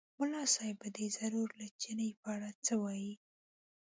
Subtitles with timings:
[0.19, 3.13] ملا صاحب به دی ضرور له چیني په اړه څه ووایي.